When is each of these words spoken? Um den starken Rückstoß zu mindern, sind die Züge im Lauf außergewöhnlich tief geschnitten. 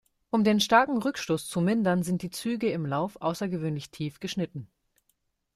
Um 0.31 0.43
den 0.43 0.59
starken 0.59 0.97
Rückstoß 0.97 1.47
zu 1.47 1.61
mindern, 1.61 2.01
sind 2.01 2.23
die 2.23 2.31
Züge 2.31 2.71
im 2.71 2.87
Lauf 2.87 3.21
außergewöhnlich 3.21 3.91
tief 3.91 4.19
geschnitten. 4.19 4.67